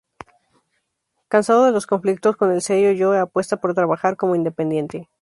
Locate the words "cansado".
1.27-1.63